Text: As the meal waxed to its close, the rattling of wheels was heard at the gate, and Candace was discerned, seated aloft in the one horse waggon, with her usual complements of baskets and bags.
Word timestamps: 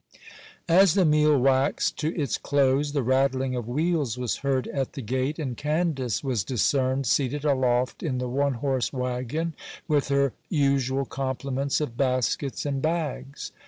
As 0.67 0.95
the 0.95 1.05
meal 1.05 1.37
waxed 1.37 1.95
to 1.99 2.07
its 2.19 2.39
close, 2.39 2.93
the 2.93 3.03
rattling 3.03 3.55
of 3.55 3.67
wheels 3.67 4.17
was 4.17 4.37
heard 4.37 4.65
at 4.69 4.93
the 4.93 5.01
gate, 5.03 5.37
and 5.37 5.55
Candace 5.55 6.23
was 6.23 6.43
discerned, 6.43 7.05
seated 7.05 7.45
aloft 7.45 8.01
in 8.01 8.17
the 8.17 8.27
one 8.27 8.55
horse 8.55 8.91
waggon, 8.91 9.53
with 9.87 10.07
her 10.07 10.33
usual 10.49 11.05
complements 11.05 11.79
of 11.79 11.97
baskets 11.97 12.65
and 12.65 12.81
bags. 12.81 13.51